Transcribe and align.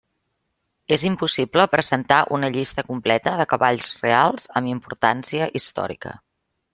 És 0.95 1.03
impossible 1.09 1.65
presentar 1.73 2.17
una 2.39 2.49
llista 2.57 2.85
completa 2.89 3.37
de 3.43 3.47
cavalls 3.53 3.93
reals 4.07 4.51
amb 4.61 4.73
importància 4.75 5.55
històrica. 5.61 6.17